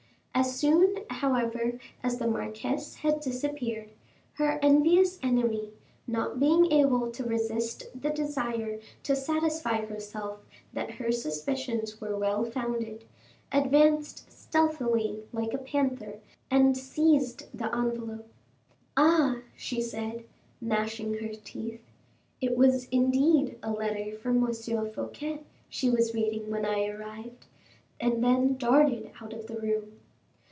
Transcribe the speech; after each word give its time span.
As 0.33 0.55
soon, 0.55 0.95
however, 1.09 1.77
as 2.01 2.17
the 2.17 2.25
marquise 2.25 2.95
had 2.95 3.19
disappeared, 3.19 3.91
her 4.35 4.57
envious 4.63 5.19
enemy, 5.21 5.71
not 6.07 6.39
being 6.39 6.71
able 6.71 7.11
to 7.11 7.23
resist 7.23 7.83
the 7.93 8.09
desire 8.09 8.79
to 9.03 9.15
satisfy 9.15 9.85
herself 9.85 10.39
that 10.73 10.91
her 10.91 11.11
suspicions 11.11 12.01
were 12.01 12.17
well 12.17 12.43
founded, 12.43 13.03
advanced 13.51 14.31
stealthily 14.31 15.21
like 15.31 15.53
a 15.53 15.59
panther, 15.59 16.15
and 16.49 16.75
seized 16.75 17.45
the 17.55 17.65
envelope. 17.75 18.27
"Ah!" 18.97 19.41
she 19.55 19.79
said, 19.79 20.23
gnashing 20.59 21.15
her 21.15 21.33
teeth, 21.43 21.81
"it 22.39 22.57
was 22.57 22.85
indeed 22.87 23.59
a 23.61 23.71
letter 23.71 24.17
from 24.17 24.37
M. 24.43 24.53
Fouquet 24.55 25.41
she 25.69 25.89
was 25.91 26.15
reading 26.15 26.49
when 26.49 26.65
I 26.65 26.87
arrived," 26.87 27.45
and 27.99 28.23
then 28.23 28.57
darted 28.57 29.11
out 29.21 29.33
of 29.33 29.45
the 29.45 29.59
room. 29.59 29.97